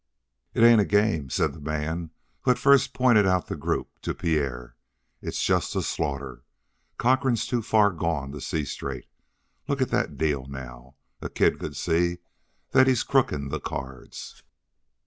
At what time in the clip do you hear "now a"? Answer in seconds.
10.47-11.29